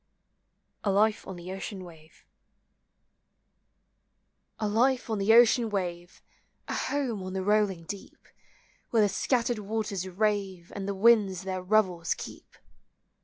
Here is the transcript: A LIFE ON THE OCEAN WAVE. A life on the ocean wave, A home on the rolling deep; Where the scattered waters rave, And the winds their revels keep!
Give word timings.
A 0.83 0.89
LIFE 0.91 1.27
ON 1.27 1.35
THE 1.35 1.51
OCEAN 1.51 1.83
WAVE. 1.83 2.25
A 4.57 4.67
life 4.67 5.11
on 5.11 5.19
the 5.19 5.31
ocean 5.35 5.69
wave, 5.69 6.23
A 6.67 6.73
home 6.73 7.21
on 7.21 7.33
the 7.33 7.43
rolling 7.43 7.83
deep; 7.83 8.27
Where 8.89 9.03
the 9.03 9.09
scattered 9.09 9.59
waters 9.59 10.07
rave, 10.09 10.73
And 10.75 10.87
the 10.87 10.95
winds 10.95 11.43
their 11.43 11.61
revels 11.61 12.15
keep! 12.15 12.57